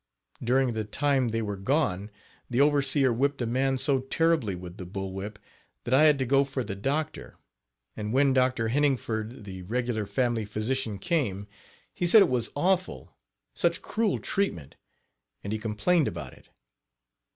During 0.43 0.73
the 0.73 0.83
time 0.83 1.27
they 1.27 1.43
were 1.43 1.55
gone 1.55 2.09
the 2.49 2.59
overseer 2.59 3.13
whipped 3.13 3.39
a 3.39 3.45
man 3.45 3.77
so 3.77 3.99
Page 3.99 4.05
20 4.09 4.17
terribly 4.17 4.55
with 4.55 4.77
the 4.77 4.85
"bull 4.87 5.13
whip" 5.13 5.37
that 5.83 5.93
I 5.93 6.05
had 6.05 6.17
to 6.17 6.25
go 6.25 6.43
for 6.43 6.63
the 6.63 6.73
doctor, 6.73 7.37
and 7.95 8.11
when 8.11 8.33
Dr. 8.33 8.69
Heningford, 8.69 9.43
the 9.43 9.61
regular 9.61 10.07
family 10.07 10.45
physician, 10.45 10.97
came, 10.97 11.47
he 11.93 12.07
said 12.07 12.23
it 12.23 12.29
was 12.29 12.49
awful 12.55 13.15
such 13.53 13.83
cruel 13.83 14.17
treatment, 14.17 14.75
and 15.43 15.53
he 15.53 15.59
complained 15.59 16.07
about 16.07 16.33
it. 16.33 16.49